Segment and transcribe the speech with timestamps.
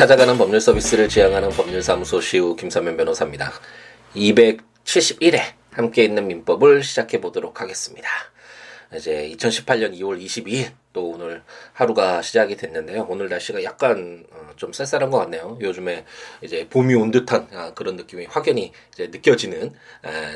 [0.00, 3.52] 찾아가는 법률 서비스를 지향하는 법률사무소 시우 김사면 변호사입니다.
[4.16, 5.38] 271회
[5.72, 8.08] 함께 있는 민법을 시작해 보도록 하겠습니다.
[8.96, 11.42] 이제 2018년 2월 22일 또 오늘
[11.74, 13.08] 하루가 시작이 됐는데요.
[13.10, 15.58] 오늘 날씨가 약간 어, 좀 쌀쌀한 것 같네요.
[15.60, 16.06] 요즘에
[16.40, 19.74] 이제 봄이 온 듯한 아, 그런 느낌이 확연히 이제 느껴지는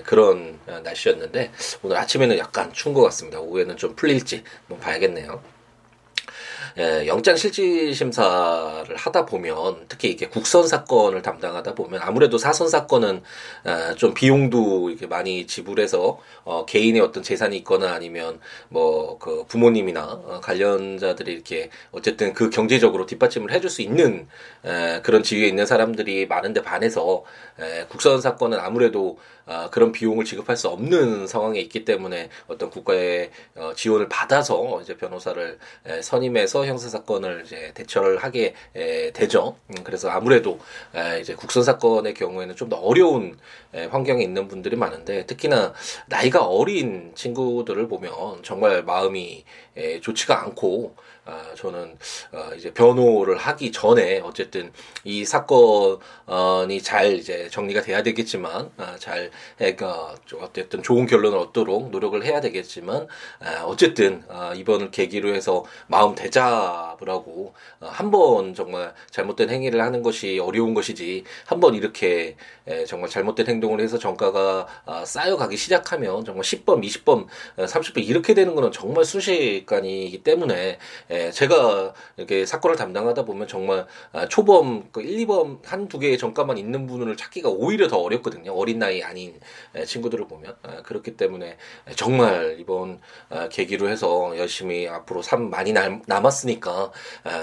[0.04, 3.40] 그런 어, 날씨였는데 오늘 아침에는 약간 추운 것 같습니다.
[3.40, 5.53] 오후에는 좀 풀릴지 한번 봐야겠네요.
[6.76, 13.22] 예, 영장 실질 심사를 하다 보면 특히 이게 국선 사건을 담당하다 보면 아무래도 사선 사건은
[13.64, 20.02] 어, 좀 비용도 이렇게 많이 지불해서 어, 개인의 어떤 재산이 있거나 아니면 뭐 그 부모님이나
[20.04, 24.26] 어, 관련자들이 이렇게 어쨌든 그 경제적으로 뒷받침을 해줄 수 있는
[24.64, 27.24] 에, 그런 지위에 있는 사람들이 많은데 반해서
[27.60, 33.30] 에, 국선 사건은 아무래도 어, 그런 비용을 지급할 수 없는 상황에 있기 때문에 어떤 국가의
[33.56, 39.56] 어, 지원을 받아서 이제 변호사를 에, 선임해서 형사 사건을 이제 대처를 하게 에, 되죠.
[39.70, 40.58] 음, 그래서 아무래도
[40.94, 43.36] 에, 이제 국선 사건의 경우에는 좀 더 어려운
[43.74, 45.74] 에, 환경에 있는 분들이 많은데 특히나
[46.06, 49.44] 나이가 어린 친구들을 보면 정말 마음이
[49.76, 51.96] 에, 좋지가 않고 아, 저는
[52.32, 54.70] 어, 이제 변호를 하기 전에 어쨌든
[55.04, 62.22] 이 사건이 잘 이제 정리가 돼야 되겠지만 아, 잘 해가 어쨌든 좋은 결론을 얻도록 노력을
[62.24, 63.06] 해야 되겠지만
[63.40, 70.02] 아, 어쨌든 아, 이번을 계기로 해서 마음 대잡을 하고 아, 한번 정말 잘못된 행위를 하는
[70.02, 76.24] 것이 어려운 것이지 한 번 이렇게 에, 정말 잘못된 행동을 해서 정가가 아, 쌓여가기 시작하면
[76.24, 80.78] 정말 10번, 20번, 30번 이렇게 되는 거는 정말 순식간이기 때문에
[81.14, 86.18] 예, 제가 이렇게 사건을 담당하다 보면 정말 아, 초범 그 1, 2범 한 두 개의
[86.18, 88.52] 전과만 있는 분을 찾기가 오히려 더 어렵거든요.
[88.52, 89.38] 어린 나이 아닌
[89.76, 91.56] 예, 친구들을 보면 아, 그렇기 때문에
[91.96, 95.72] 정말 이번 아, 계기로 해서 열심히 앞으로 삶 많이
[96.06, 96.90] 남았으니까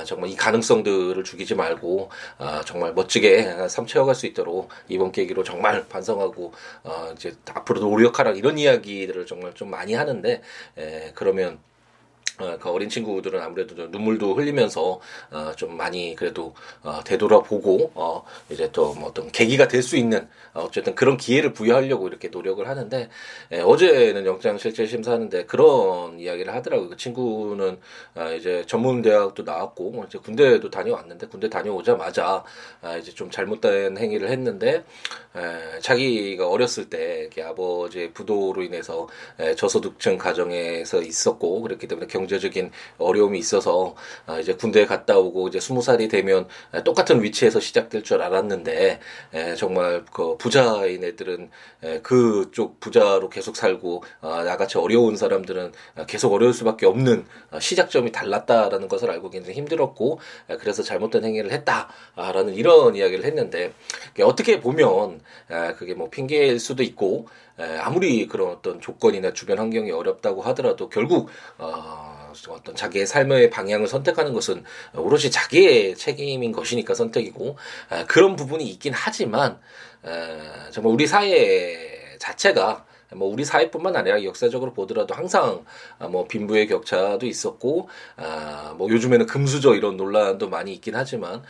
[0.06, 2.09] 정말 이 가능성들을 죽이지 말고
[2.66, 6.51] 정말 멋지게 삶 채워갈 수 있도록 이번 계기로 정말 반성하고
[6.84, 10.41] 어, 이제 앞으로 노력하라 이런 이야기들을 정말 좀 많이 하는데
[11.16, 11.70] 그러면 어,
[12.59, 15.00] 그 어린 친구들은 아무래도 눈물도 흘리면서
[15.31, 16.53] 어, 좀 많이 그래도
[16.84, 21.53] 어, 되돌아보고 어, 이제 또 뭐 어떤 계기가 될 수 있는 어, 어쨌든 그런 기회를
[21.53, 23.09] 부여하려고 이렇게 노력을 하는데
[23.51, 26.90] 예, 어제는 영장 실질 심사하는데 그런 이야기를 하더라고요.
[26.90, 27.80] 그 친구는
[28.16, 32.44] 아, 이제 전문 대학도 나왔고 이제 군대도 다녀왔는데 군대 다녀오자마자
[32.81, 34.84] 아, 이제 좀 잘못된 행위를 했는데
[35.35, 39.07] 에, 자기가 어렸을 때 아버지의 부도로 인해서
[39.40, 45.50] 에, 저소득층 가정에서 있었고 그렇기 때문에 경제 적인 어려움이 있어서 아, 이제 군대에 갔다 오고
[45.50, 46.47] 이제 스무 살이 되면
[46.84, 49.00] 똑같은 위치에서 시작될 줄 알았는데
[49.34, 51.50] 에, 정말 그 부자인 애들은
[51.84, 55.74] 에, 그쪽 부자로 계속 살고 아, 나같이 어려운 사람들은
[56.08, 60.19] 계속 어려울 수밖에 없는 아, 시작점이 달랐다라는 것을 알고 굉장히 힘들었고
[60.50, 63.74] 에, 그래서 잘못된 행위를 했다라는 이런 이야기를 했는데
[64.24, 67.28] 어떻게 보면 에, 그게 뭐 핑계일 수도 있고
[67.59, 73.88] 에, 아무리 그런 어떤 조건이나 주변 환경이 어렵다고 하더라도 결국 어, 어떤 자기의 삶의 방향을
[73.88, 74.64] 선택하는 것은
[74.96, 77.58] 오롯이 자기의 책임인 것이니까 선택이고
[78.08, 79.59] 그런 부분이 있긴 하지만
[80.72, 85.66] 정말 우리 사회 자체가 뭐 우리 사회뿐만 아니라 역사적으로 보더라도 항상
[86.09, 91.44] 뭐 빈부의 격차도 있었고 아뭐 요즘에는 금수저 이런 논란도 많이 있긴 하지만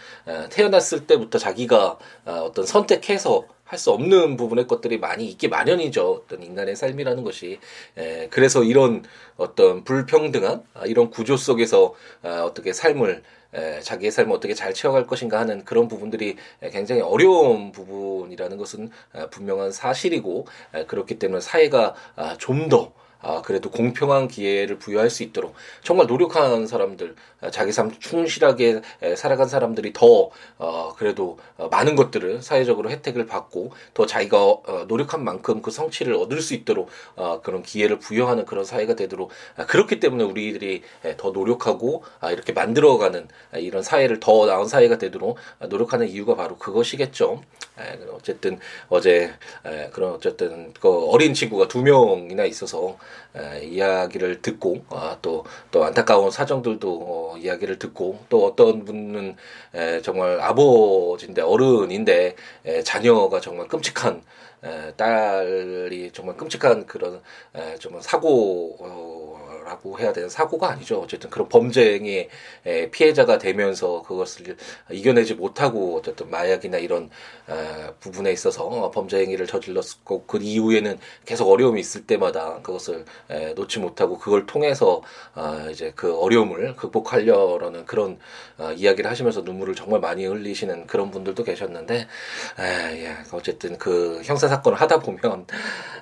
[0.50, 6.24] 태어났을 때부터 자기가 어떤 선택해서 할 수 없는 부분의 것들이 많이 있기 마련이죠.
[6.26, 7.58] 어떤 인간의 삶이라는 것이.
[7.98, 9.04] 에, 그래서 이런
[9.38, 13.24] 어떤 불평등한 아, 이런 구조 속에서 아, 어떻게 삶을
[13.54, 16.36] 에, 자기의 삶을 어떻게 잘 채워갈 것인가 하는 그런 부분들이
[16.74, 23.70] 굉장히 어려운 부분이라는 것은 아, 분명한 사실이고 에, 그렇기 때문에 사회가 아, 좀더 아, 그래도
[23.70, 28.82] 공평한 기회를 부여할 수 있도록 정말 노력하는 사람들, 아, 자기 삶 충실하게
[29.16, 35.24] 살아간 사람들이 더 어, 그래도 어, 많은 것들을 사회적으로 혜택을 받고 더 자기가 어, 노력한
[35.24, 40.00] 만큼 그 성취를 얻을 수 있도록 어, 그런 기회를 부여하는 그런 사회가 되도록 아, 그렇기
[40.00, 40.82] 때문에 우리들이
[41.18, 45.38] 더 노력하고 아, 이렇게 만들어가는 아, 이런 사회를 더 나은 사회가 되도록
[45.70, 47.42] 노력하는 이유가 바로 그것이겠죠.
[48.14, 48.60] 어쨌든
[48.90, 49.34] 어제
[49.92, 52.98] 그런 어쨌든 그 어린 친구가 두 명이나 있어서
[53.64, 59.36] 이야기를 듣고 아, 또, 또 안타까운 사정들도 어, 이야기를 듣고 또 어떤 분은
[60.04, 62.36] 정말 아버지인데 어른인데
[62.84, 64.22] 자녀가 정말 끔찍한
[64.98, 67.22] 딸이 정말 끔찍한 그런
[67.80, 71.00] 정말 사고 어, 라고 해야 되는 사고가 아니죠.
[71.02, 72.30] 어쨌든 그런 범죄행위의
[72.92, 74.56] 피해자가 되면서 그것을
[74.90, 77.10] 이겨내지 못하고 어쨌든 마약이나 이런
[77.48, 83.06] 어, 부분에 있어서 범죄행위를 저질렀고 그 이후에는 계속 어려움이 있을 때마다 그것을
[83.56, 85.02] 놓지 못하고 그걸 통해서
[85.36, 88.20] 어, 이제 그 어려움을 극복하려는 그런
[88.58, 92.08] 어, 이야기를 하시면서 눈물을 정말 많이 흘리시는 그런 분들도 계셨는데
[92.60, 95.46] 예, 어쨌든 그 형사 사건을 하다 보면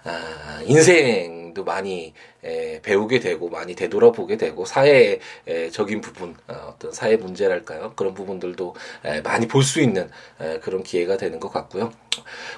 [0.03, 2.13] 아, 인생 도 많이
[2.43, 8.75] 에, 배우게 되고 많이 되돌아보게 되고 사회적인 부분 어, 어떤 사회 문제랄까요 그런 부분들도
[9.05, 10.09] 에, 많이 볼 수 있는
[10.39, 11.91] 에, 그런 기회가 되는 것 같고요.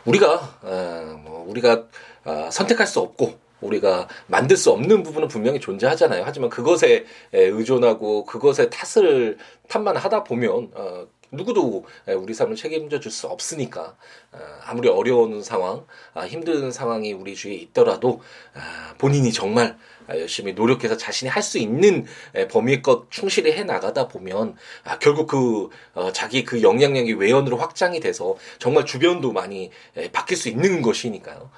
[0.05, 1.85] 우리가 어, 뭐 우리가
[2.25, 6.23] 어, 선택할 수 없고 우리가 만들 수 없는 부분은 분명히 존재하잖아요.
[6.25, 11.85] 하지만 그것에 의존하고 그것에 탓을 탓만 하다 보면 어, 누구도
[12.17, 13.95] 우리 삶을 책임져 줄 수 없으니까
[14.30, 14.30] 어,
[14.65, 18.21] 아무리 어려운 상황, 아, 힘든 상황이 우리 주위에 있더라도
[18.53, 19.77] 아, 본인이 정말
[20.09, 22.05] 열심히 노력해서 자신이 할 수 있는
[22.51, 27.99] 범위의 것 충실히 해 나가다 보면 아, 결국 그 어, 자기 그 영향력이 외연으로 확장이
[27.99, 29.71] 돼서 정말 주변도 많이
[30.13, 31.49] 바뀔 수 있는 것이니까요.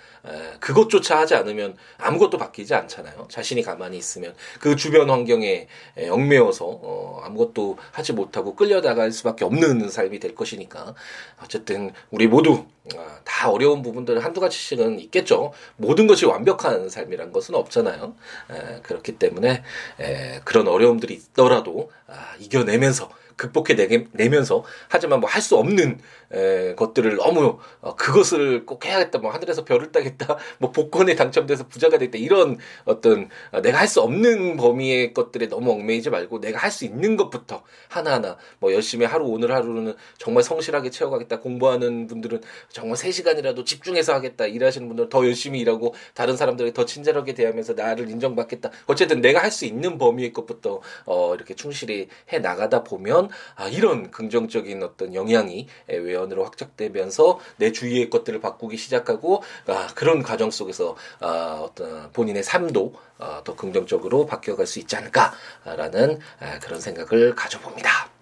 [0.61, 3.27] 그것조차 하지 않으면 아무것도 바뀌지 않잖아요.
[3.29, 5.67] 자신이 가만히 있으면 그 주변 환경에
[6.09, 10.95] 얽매여서 어, 아무것도 하지 못하고 끌려나갈 수밖에 없는 삶이 될 것이니까
[11.43, 12.62] 어쨌든 우리 모두
[12.95, 15.53] 아, 다 어려운 부분들은 한두 가지씩은 있겠죠.
[15.77, 18.15] 모든 것이 완벽한 삶이란 것은 없잖아요.
[18.51, 19.63] 에, 그렇기 때문에
[19.99, 23.75] 에, 그런 어려움들이 있더라도 아, 이겨내면서 극복해
[24.11, 25.99] 내면서 하지만 뭐 할 수 없는
[26.31, 31.97] 에, 것들을 너무 어, 그것을 꼭 해야겠다 뭐 하늘에서 별을 따겠다 뭐 복권에 당첨돼서 부자가
[31.97, 36.71] 됐다 이런 어떤 어, 내가 할 수 없는 범위의 것들에 너무 얽매이지 말고 내가 할
[36.71, 42.97] 수 있는 것부터 하나하나 뭐 열심히 하루 오늘 하루는 정말 성실하게 채워가겠다 공부하는 분들은 정말
[42.97, 48.71] 3시간이라도 집중해서 하겠다 일하시는 분들은 더 열심히 일하고 다른 사람들에게 더 친절하게 대하면서 나를 인정받겠다.
[48.87, 53.67] 어쨌든 내가 할 수 있는 범위의 것부터 어 이렇게 충실히 해 나가다 보면 보면 아,
[53.67, 60.95] 이런 긍정적인 어떤 영향이 외연으로 확장되면서 내 주위의 것들을 바꾸기 시작하고 아, 그런 과정 속에서
[61.19, 68.12] 아, 어떤 본인의 삶도 아, 더 긍정적으로 바뀌어갈 수 있지 않을까라는 아, 그런 생각을 가져봅니다.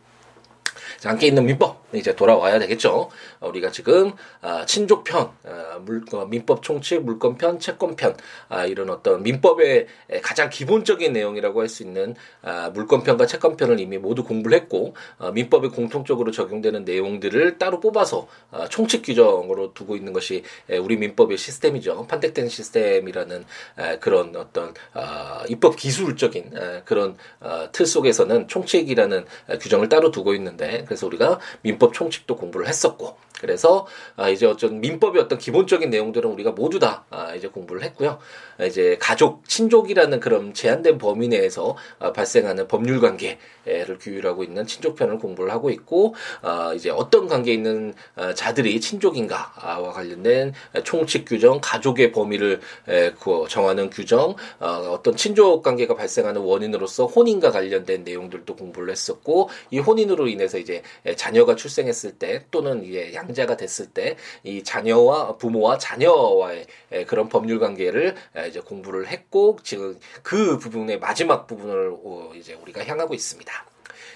[0.99, 3.09] 자, 함께 있는 민법 이제 돌아와야 되겠죠.
[3.39, 8.15] 어, 우리가 지금 아, 친족편, 아, 물, 어, 민법 총칙, 물권편, 채권편
[8.49, 9.87] 아, 이런 어떤 민법의
[10.21, 15.69] 가장 기본적인 내용이라고 할 수 있는 아, 물권편과 채권편을 이미 모두 공부를 했고 어, 민법에
[15.69, 22.05] 공통적으로 적용되는 내용들을 따로 뽑아서 아, 총칙 규정으로 두고 있는 것이 에, 우리 민법의 시스템이죠.
[22.07, 23.45] 판택된 시스템이라는
[23.79, 29.25] 에, 그런 어떤 아, 입법 기술적인 에, 그런 어, 틀 속에서는 총칙이라는
[29.61, 35.19] 규정을 따로 두고 있는데 그래서 우리가 민법 총칙도 공부를 했었고 그래서 아 이제 어떤 민법의
[35.19, 38.19] 어떤 기본적인 내용들은 우리가 모두 다 아, 이제 공부를 했고요.
[38.59, 45.17] 아, 이제 가족 친족이라는 그런 제한된 범위 내에서 아, 발생하는 법률 관계를 규율하고 있는 친족편을
[45.17, 50.53] 공부를 하고 있고 아 이제 어떤 관계에 있는 아, 자들이 친족인가와 관련된
[50.83, 57.51] 총칙 규정, 가족의 범위를 에, 그 정하는 규정, 어, 어떤 친족 관계가 발생하는 원인으로서 혼인과
[57.51, 60.83] 관련된 내용들도 공부를 했었고 이 혼인으로 인해서 이제
[61.15, 66.65] 자녀가 출생했을 때 또는 이제 양 양자가 됐을 때 이 자녀와 부모와 자녀와의
[67.07, 68.15] 그런 법률 관계를
[68.47, 73.70] 이제 공부를 했고 지금 그 부분의 마지막 부분을 어, 이제 우리가 향하고 있습니다.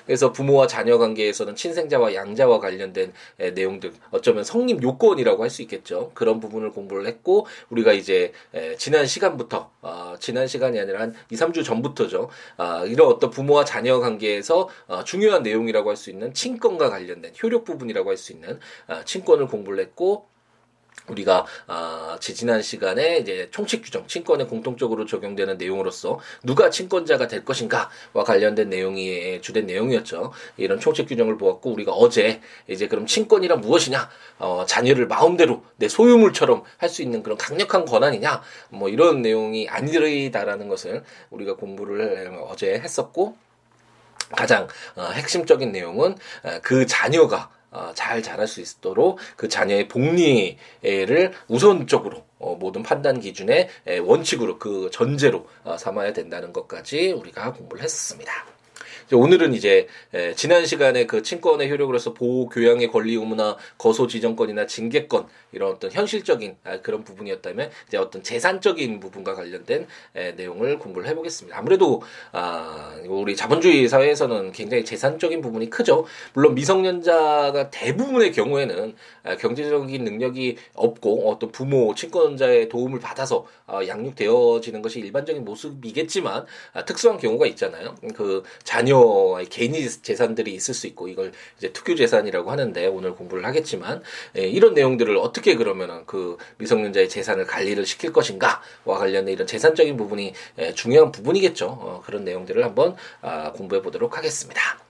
[0.05, 6.11] 그래서 부모와 자녀 관계에서는 친생자와 양자와 관련된 내용들 어쩌면 성립 요건이라고 할 수 있겠죠.
[6.13, 8.33] 그런 부분을 공부를 했고 우리가 이제
[8.77, 12.29] 지난 시간부터 어, 지난 시간이 아니라 한 2, 3주 전부터죠.
[12.57, 17.63] 어, 이런 어떤 부모와 자녀 관계에서 어, 중요한 내용이라고 할 수 있는 친권과 관련된 효력
[17.63, 20.27] 부분이라고 할 수 있는 어, 친권을 공부를 했고
[21.07, 28.23] 우리가 아, 지지난 시간에 이제 총칙 규정, 친권에 공통적으로 적용되는 내용으로서 누가 친권자가 될 것인가와
[28.25, 30.31] 관련된 내용이 주된 내용이었죠.
[30.57, 34.09] 이런 총칙 규정을 보았고 우리가 어제 이제 그럼 친권이란 무엇이냐,
[34.39, 40.69] 어, 자녀를 마음대로 내 소유물처럼 할 수 있는 그런 강력한 권한이냐, 뭐 이런 내용이 아니다라는
[40.69, 43.35] 것을 우리가 공부를 어제 했었고
[44.31, 47.54] 가장 어, 핵심적인 내용은 어, 그 자녀가 어,
[47.93, 53.69] 잘 자랄 수 있도록 그 자녀의 복리를 우선적으로 어, 모든 판단 기준의
[54.03, 58.31] 원칙으로 그 전제로 어, 삼아야 된다는 것까지 우리가 공부를 했었습니다.
[59.13, 59.87] 오늘은 이제
[60.35, 66.57] 지난 시간에 그 친권의 효력으로서 보호 교양의 권리 의무나 거소 지정권이나 징계권 이런 어떤 현실적인
[66.63, 69.87] 아, 그런 부분이었다면 이제 어떤 재산적인 부분과 관련된
[70.35, 71.57] 내용을 공부를 해보겠습니다.
[71.57, 76.05] 아무래도 아, 우리 자본주의 사회에서는 굉장히 재산적인 부분이 크죠.
[76.33, 84.99] 물론 미성년자가 대부분의 경우에는 아, 경제적인 능력이 없고 어떤 부모 친권자의 도움을 받아서 양육되어지는 것이
[84.99, 86.45] 일반적인 모습이겠지만
[86.85, 87.95] 특수한 경우가 있잖아요.
[88.15, 88.94] 그 자녀
[89.39, 94.01] 의 개인이 재산들이 있을 수 있고 이걸 이제 특유 재산이라고 하는데 오늘 공부를 하겠지만
[94.37, 100.33] 예, 이런 내용들을 어떻게 그러면은 그 미성년자의 재산을 관리를 시킬 것인가와 관련된 이런 재산적인 부분이
[100.59, 101.67] 예, 중요한 부분이겠죠.
[101.67, 104.84] 어, 그런 내용들을 한번 아, 공부해 보도록 하겠습니다.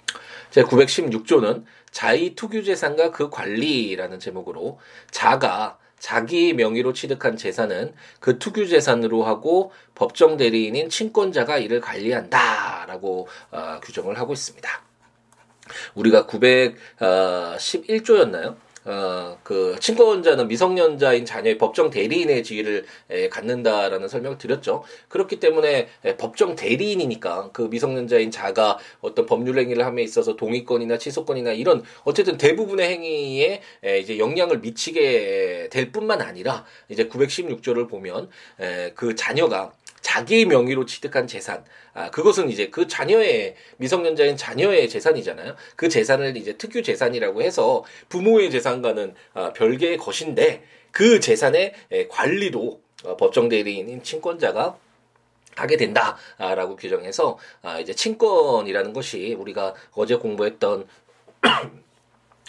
[0.50, 4.80] 제 916조는 자의 투규 재산과 그 관리라는 제목으로
[5.12, 13.80] 자가 자기 명의로 취득한 재산은 그 투규 재산으로 하고 법정 대리인인 친권자가 이를 관리한다라고 어,
[13.82, 14.70] 규정을 하고 있습니다.
[15.96, 18.58] 우리가 911조였나요?
[18.86, 24.84] 어, 그 친권자는 미성년자인 자녀의 법정 대리인의 지위를 에, 갖는다라는 설명을 드렸죠.
[25.08, 31.54] 그렇기 때문에 에, 법정 대리인이니까 그 미성년자인 자가 어떤 법률 행위를 함에 있어서 동의권이나 취소권이나
[31.54, 38.92] 이런 어쨌든 대부분의 행위에 에, 이제 영향을 미치게 될 뿐만 아니라 이제 916조를 보면 에,
[38.94, 39.74] 그 자녀가
[40.06, 45.56] 자기 명의로 취득한 재산, 아, 그것은 이제 그 자녀의 미성년자인 자녀의 재산이잖아요.
[45.76, 51.74] 그 재산을 이제 특유 재산이라고 해서 부모의 재산과는 아, 별개의 것인데 그 재산의
[52.10, 54.78] 관리도 어, 법정 대리인인 친권자가
[55.56, 60.88] 하게 된다라고 규정해서 아, 이제 친권이라는 것이 우리가 어제 공부했던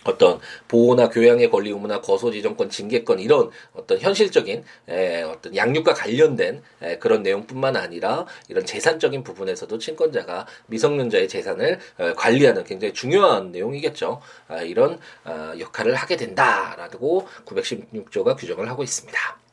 [0.06, 6.98] 어떤 보호나 교양의 권리 의무나 거소지정권 징계권 이런 어떤 현실적인 에, 어떤 양육과 관련된 에,
[6.98, 14.20] 그런 내용뿐만 아니라 이런 재산적인 부분에서도 친권자가 미성년자의 재산을 에, 관리하는 굉장히 중요한 내용이겠죠.
[14.48, 19.45] 아, 이런 아, 역할을 하게 된다라고 916조가 규정을 하고 있습니다.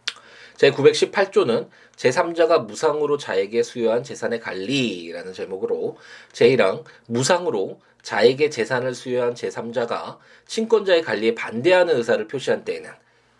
[0.63, 1.67] 제 918조는
[1.97, 5.97] 제3자가 무상으로 자에게 수여한 재산의 관리라는 제목으로
[6.31, 12.89] 제1항 무상으로 자에게 재산을 수여한 제3자가 친권자의 관리에 반대하는 의사를 표시한 때에는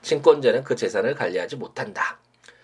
[0.01, 2.19] 친권자는 그 재산을 관리하지 못한다.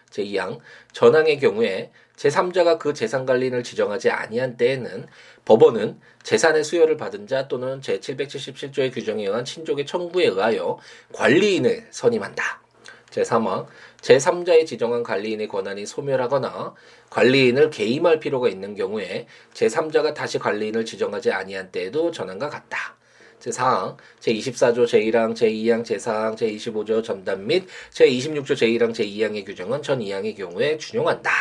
[0.09, 0.59] 제2항
[0.91, 5.07] 전항의 경우에 제3자가 그 재산 관리인을 지정하지 아니한 때에는
[5.45, 10.79] 법원은 재산의 수여를 받은 자 또는 제777조의 규정에 의한 친족의 청구에 의하여
[11.13, 12.68] 관리인을 선임한다.
[13.11, 13.67] 제3항
[14.01, 16.73] 제3자의 지정한 관리인의 권한이 소멸하거나
[17.09, 22.95] 관리인을 개임할 필요가 있는 경우에 제3자가 다시 관리인을 지정하지 아니한 때에도 전환과 같다.
[23.39, 30.77] 제4항, 제24조 제1항, 제2항, 제4항, 제25조 전담 및 제26조 제1항, 제2항의 규정은 전 2항의 경우에
[30.77, 31.31] 준용한다.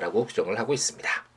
[0.00, 1.27] 라고 규정을 하고 있습니다.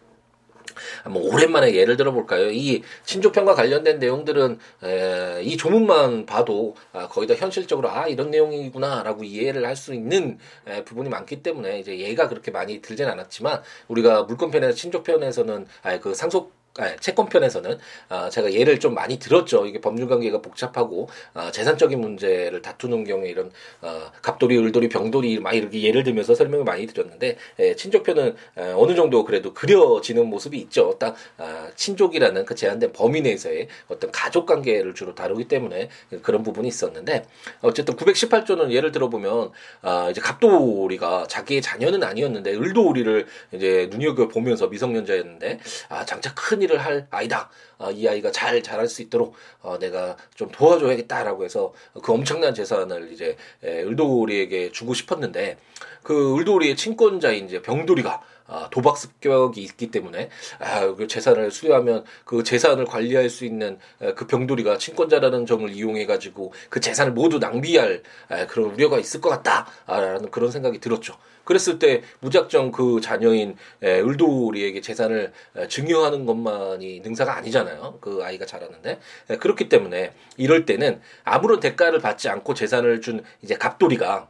[1.03, 2.50] 한번 오랜만에 예를 들어 볼까요?
[2.51, 9.23] 이 친족편과 관련된 내용들은 에, 이 조문만 봐도 아, 거의 다 현실적으로 아 이런 내용이구나라고
[9.23, 14.23] 이해를 할 수 있는 에, 부분이 많기 때문에 이제 예가 그렇게 많이 들진 않았지만 우리가
[14.23, 19.66] 물권편에서 친족편에서는 아, 그 상속 아, 채권편에서는 아, 제가 예를 좀 많이 들었죠.
[19.66, 23.51] 이게 법률 관계가 복잡하고 아, 재산적인 문제를 다투는 경우에 이런
[23.82, 28.96] 아, 갑돌이, 을돌이, 병돌이 막 이렇게 예를 들면서 설명을 많이 드렸는데 예, 친족편은 아, 어느
[28.96, 30.96] 정도 그래도 그려지는 모습이 있죠.
[30.98, 35.90] 딱 아, 친족이라는 그 제한된 범위 내에서의 어떤 가족 관계를 주로 다루기 때문에
[36.22, 37.25] 그런 부분이 있었는데
[37.62, 39.51] 어쨌든 918조는 예를 들어보면
[39.82, 45.60] 아, 이제 갑돌이가 자기의 자녀는 아니었는데 을돌이를 이제 눈여겨 보면서 미성년자였는데
[45.90, 47.50] 아, 장차 큰 일을 할 아이다.
[47.77, 53.12] 어, 이 아이가 잘 자랄 수 있도록 어, 내가 좀 도와줘야겠다라고 해서 그 엄청난 재산을
[53.12, 55.58] 이제 에, 을돌이에게 주고 싶었는데
[56.03, 60.29] 그 을돌이의 친권자인 이제 병돌이가 아, 도박 습격이 있기 때문에
[60.60, 63.79] 아, 그 재산을 수여하면 그 재산을 관리할 수 있는
[64.15, 68.03] 그 병돌이가 친권자라는 점을 이용해 가지고 그 재산을 모두 낭비할
[68.50, 71.15] 그런 우려가 있을 것 같다라는 그런 생각이 들었죠.
[71.46, 75.31] 그랬을 때 무작정 그 자녀인 을돌이에게 재산을
[75.70, 78.00] 증여하는 것만이 능사가 아니잖아요.
[78.01, 79.00] 그 아이가 자랐는데
[79.39, 84.27] 그렇기 때문에 이럴 때는 아무런 대가를 받지 않고 재산을 준 이제 갑돌이가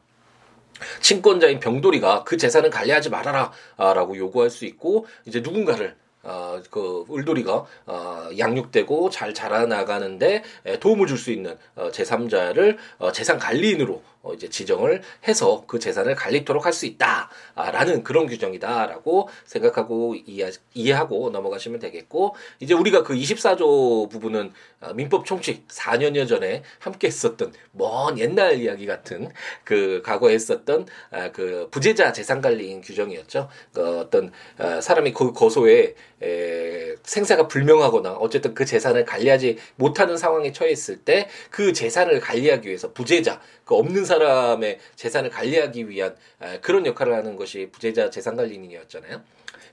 [1.02, 7.66] 친권자인 병돌이가 그 재산을 관리하지 말아라 라고 요구할 수 있고 이제 누군가를 어, 그 울돌이가
[7.88, 10.44] 어, 양육되고 잘 자라나가는데
[10.80, 16.16] 도움을 줄 수 있는 어, 제3자를 어, 재산 관리인으로 어, 이제 지정을 해서 그 재산을
[16.16, 23.14] 관리토록 할 수 있다라는 그런 규정이다라고 생각하고 이해, 이해 하고 넘어가시면 되겠고 이제 우리가 그
[23.14, 29.32] 24조 부분은 어, 민법 총칙 4년여 전에 함께 했었던 먼 옛날 이야기 같은
[29.66, 33.50] 그 과거에 했었던 아, 그 부재자 재산 관리인 규정이었죠.
[33.74, 40.52] 그 어떤 어, 사람이 그 거소에 에, 생사가 불명하거나 어쨌든 그 재산을 관리하지 못하는 상황에
[40.52, 46.86] 처했을 때 그 재산을 관리하기 위해서 부재자 그 없는 사람의 재산을 관리하기 위한 에, 그런
[46.86, 49.22] 역할을 하는 것이 부재자 재산 관리인이었잖아요.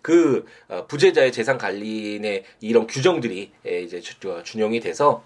[0.03, 4.01] 그 어, 부재자의 재산 관리인의 이런 규정들이 에, 이제
[4.45, 5.25] 준용이 돼서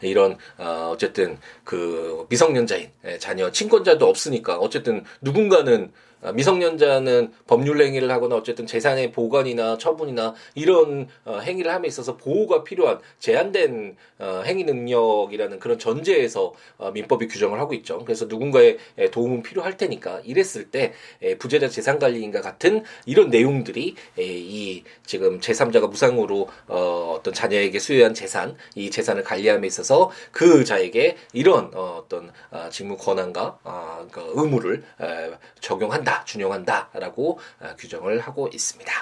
[0.00, 8.10] 이런 어 어쨌든 그 미성년자인 예, 자녀 친권자도 없으니까 어쨌든 누군가는 아, 미성년자는 법률 행위를
[8.10, 14.64] 하거나 어쨌든 재산의 보관이나 처분이나 이런 어, 행위를 함에 있어서 보호가 필요한 제한된 어, 행위
[14.64, 17.98] 능력이라는 그런 전제에서 어, 민법이 규정을 하고 있죠.
[18.04, 18.78] 그래서 누군가의
[19.10, 20.92] 도움은 필요할 테니까 이랬을 때
[21.38, 28.90] 부재자 재산 관리인과 같은 이런 내용들이 이 지금 제3자가 무상으로 어떤 자녀에게 수여한 재산, 이
[28.90, 34.84] 재산을 관리함에 있어서 그 자에게 이런 어떤 아, 직무 권한과 아, 그 의무를
[35.60, 36.24] 적용한 다.
[36.24, 38.92] 준용한다라고 어, 규정을 하고 있습니다.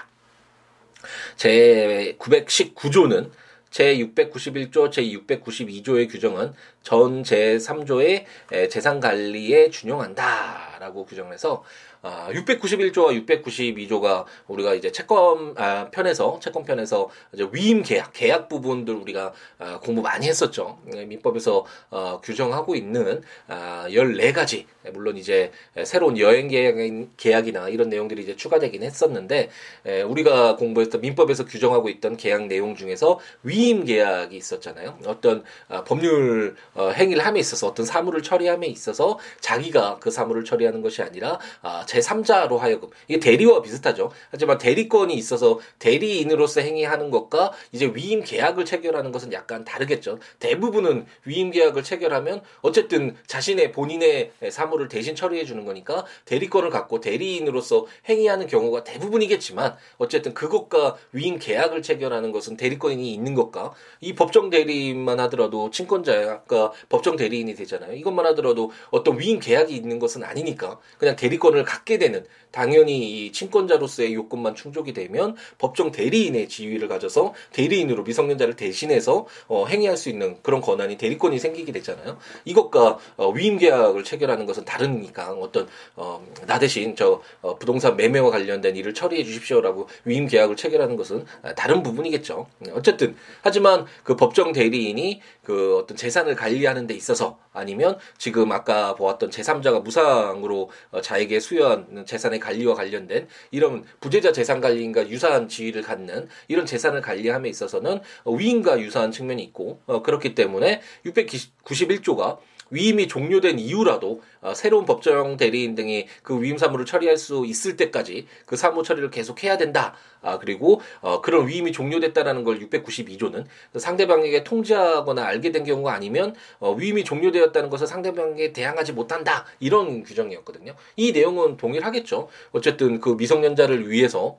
[1.36, 3.30] 제 919조는
[3.70, 8.24] 제 691조, 제 692조의 규정은 전 제3조의
[8.70, 11.64] 재산 관리에 준용한다라고 규정해서
[12.04, 18.94] 아, 691조와 692조가 우리가 이제 채권 아, 편에서 채권 편에서 이제 위임 계약 계약 부분들
[18.94, 20.78] 우리가 아, 공부 많이 했었죠.
[20.94, 25.50] 예, 민법에서 어, 규정하고 있는 아, 14가지 물론 이제
[25.84, 26.74] 새로운 여행 계약,
[27.16, 29.48] 계약 이나 이런 내용들이 이제 추가되긴 했었는데
[29.86, 34.98] 에, 우리가 공부했던 민법에서 규정하고 있던 계약 내용 중에서 위임 계약이 있었잖아요.
[35.06, 40.82] 어떤 아, 법률 어, 행위를 함에 있어서 어떤 사물을 처리함에 있어서 자기가 그 사물을 처리하는
[40.82, 44.10] 것이 아니라 아, 제3자로 하여금 이게 대리와 비슷하죠.
[44.30, 50.18] 하지만 대리권이 있어서 대리인으로서 행위하는 것과 이제 위임 계약을 체결하는 것은 약간 다르겠죠.
[50.40, 57.86] 대부분은 위임 계약을 체결하면 어쨌든 자신의 본인의 사물을 대신 처리해 주는 거니까 대리권을 갖고 대리인으로서
[58.08, 65.20] 행위하는 경우가 대부분이겠지만 어쨌든 그것과 위임 계약을 체결하는 것은 대리권이 있는 것과 이 법정 대리인만
[65.20, 67.92] 하더라도 친권자가 법정 대리인이 되잖아요.
[67.94, 73.32] 이것만 하더라도 어떤 위임 계약이 있는 것은 아니니까 그냥 대리권을 갖 갖게 되는 당연히 이
[73.32, 80.38] 친권자로서의 요건만 충족이 되면 법정 대리인의 지위를 가져서 대리인으로 미성년자를 대신해서 어, 행위할 수 있는
[80.42, 82.18] 그런 권한이 대리권이 생기게 되잖아요.
[82.44, 88.30] 이것과 어, 위임 계약을 체결하는 것은 다르니까 어떤 어, 나 대신 저 어, 부동산 매매와
[88.30, 91.26] 관련된 일을 처리해 주십시오라고 위임 계약을 체결하는 것은
[91.56, 92.46] 다른 부분이겠죠.
[92.72, 99.30] 어쨌든 하지만 그 법정 대리인이 그 어떤 재산을 관리하는 데 있어서 아니면 지금 아까 보았던
[99.30, 106.28] 제3자가 무상으로 어, 자에게 수여한 재산의 관리와 관련된 이런 부재자 재산 관리인과 유사한 지위를 갖는
[106.48, 112.38] 이런 재산을 관리함에 있어서는 위임과 유사한 측면이 있고 어, 그렇기 때문에 691조가
[112.70, 118.26] 위임이 종료된 이후라도 어, 새로운 법정 대리인 등이 그 위임 사무를 처리할 수 있을 때까지
[118.46, 119.94] 그 사무 처리를 계속 해야 된다.
[120.22, 123.44] 아 그리고 어, 그런 위임이 종료됐다라는 걸 692조는
[123.76, 130.74] 상대방에게 통지하거나 알게 된 경우가 아니면 어, 위임이 종료되었다는 것을 상대방에게 대항하지 못한다 이런 규정이었거든요.
[130.96, 132.28] 이 내용은 동일하겠죠.
[132.52, 134.38] 어쨌든 그 미성년자를 위해서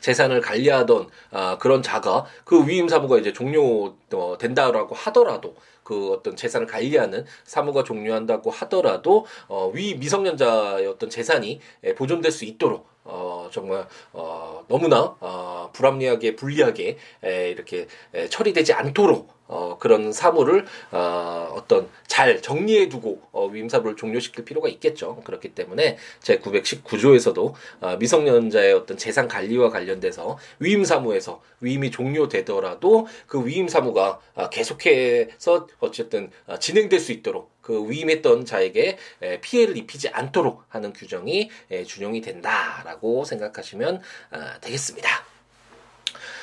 [0.00, 5.54] 재산을 관리하던 아, 그런 자가 그 위임 사무가 이제 종료된다라고 하더라도
[5.88, 11.60] 그 어떤 재산을 관리하는 사무가 종료한다고 하더라도 어, 위 미성년자의 어떤 재산이
[11.96, 19.32] 보존될 수 있도록 어, 정말, 어, 너무나, 어, 불합리하게, 불리하게, 에, 이렇게, 에, 처리되지 않도록,
[19.46, 25.22] 어, 그런 사무를, 어, 어떤, 잘 정리해두고, 어, 위임사무를 종료시킬 필요가 있겠죠.
[25.24, 34.20] 그렇기 때문에, 제 919조에서도, 어, 미성년자의 어떤 재산 관리와 관련돼서, 위임사무에서 위임이 종료되더라도, 그 위임사무가,
[34.34, 38.96] 어, 계속해서, 어쨌든, 어, 진행될 수 있도록, 그 위임했던 자에게
[39.42, 41.50] 피해를 입히지 않도록 하는 규정이
[41.86, 44.00] 준용이 된다라고 생각하시면
[44.30, 45.10] 아, 되겠습니다.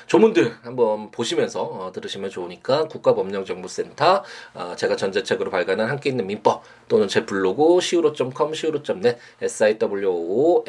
[0.05, 7.07] 조문들 한번 보시면서 어, 들으시면 좋으니까 국가법령정보센터 어, 제가 전자책으로 발간한 함께 있는 민법 또는
[7.07, 10.67] 제 블로그 siwo.com siwo.net siwo.law.com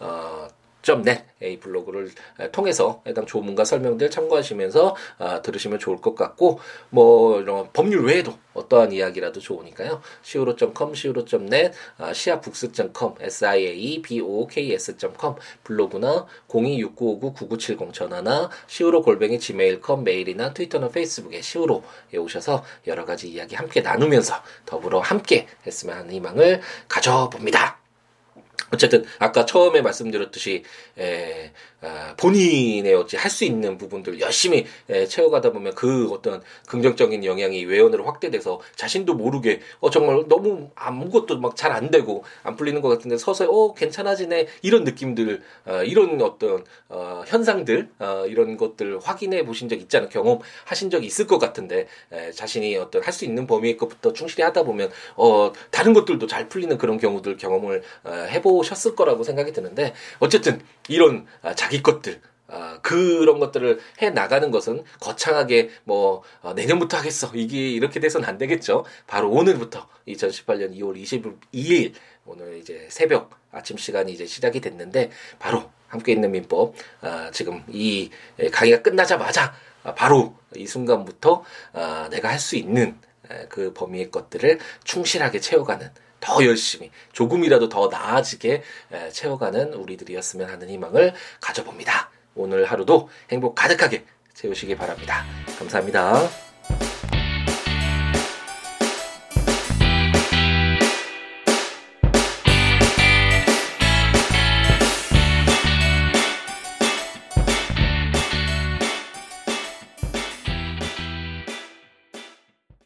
[0.00, 0.48] 어,
[0.92, 2.10] net 이 블로그를
[2.52, 8.92] 통해서 해당 조문과 설명들 참고하시면서 아, 들으시면 좋을 것 같고 뭐 이런 법률 외에도 어떠한
[8.92, 10.00] 이야기라도 좋으니까요.
[10.22, 22.18] siwo.com, siwo.net, 아, siabooks.com, siaboks.com 블로그나 026959-9970 전화나 siwo 골뱅이 gmail.com 메일이나 트위터나 페이스북에 siwo에
[22.18, 27.83] 오셔서 여러 가지 이야기 함께 나누면서 더불어 함께 했으면 하는 희망을 가져봅니다.
[28.72, 30.64] 어쨌든 아까 처음에 말씀드렸듯이
[30.98, 31.73] 에, 아,
[32.16, 38.04] 본인의 어찌 할 수 있는 부분들 열심히 에, 채워가다 보면 그 어떤 긍정적인 영향이 외연으로
[38.04, 43.16] 확대돼서 자신도 모르게 어 정말 너무 아무것도 막 잘 안 되고 안 풀리는 것 같은데
[43.18, 49.68] 서서히 어 괜찮아지네 이런 느낌들 어, 이런 어떤 어, 현상들 어, 이런 것들 확인해 보신
[49.68, 53.76] 적 있잖아요 경험 하신 적 있을 것 같은데 에, 자신이 어떤 할 수 있는 범위의
[53.76, 59.22] 것부터 충실히 하다 보면 어 다른 것들도 잘 풀리는 그런 경우들 경험을 어, 해보셨을 거라고
[59.24, 66.22] 생각이 드는데 어쨌든 이런 아, 자기 것들 아, 그런 것들을 해 나가는 것은 거창하게 뭐
[66.42, 68.84] 어, 내년부터 하겠어 이게 이렇게 돼서는 안 되겠죠.
[69.06, 71.94] 바로 오늘부터 2018년 2월 22일
[72.26, 78.10] 오늘 이제 새벽 아침 시간이 이제 시작이 됐는데 바로 함께 있는 민법 아, 지금 이
[78.52, 82.98] 강의가 끝나자마자 아, 바로 이 순간부터 아, 내가 할 수 있는
[83.48, 85.90] 그 범위의 것들을 충실하게 채워가는
[86.24, 88.62] 더 열심히 조금이라도 더 나아지게
[89.12, 92.10] 채워가는 우리들이었으면 하는 희망을 가져봅니다.
[92.34, 95.24] 오늘 하루도 행복 가득하게 채우시기 바랍니다.
[95.58, 96.53] 감사합니다.